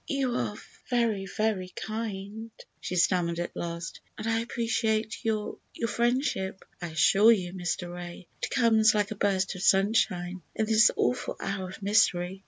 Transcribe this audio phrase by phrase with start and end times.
[0.07, 0.55] "You are
[0.89, 7.53] very, very kind," she stammered at last, "and I appreciate your—your friendship, I assure you,
[7.53, 7.93] Mr.
[7.93, 8.25] Ray.
[8.41, 12.39] It comes like a burst of sunshine in this awful hour of misery.